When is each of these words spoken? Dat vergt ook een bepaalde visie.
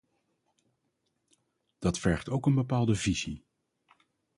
Dat 1.79 1.99
vergt 1.99 2.29
ook 2.29 2.45
een 2.45 2.55
bepaalde 2.55 2.95
visie. 2.95 3.45